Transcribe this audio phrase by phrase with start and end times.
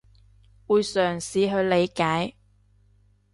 [0.65, 2.33] 會嘗試去理解